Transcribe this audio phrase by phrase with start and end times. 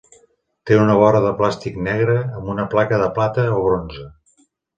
[0.69, 4.09] Té una vora de plàstic negre amb una placa de plata o bronze.